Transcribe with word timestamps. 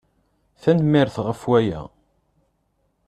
Tanemmirt 0.61 1.15
ɣef 1.25 1.41
waya. 1.49 1.81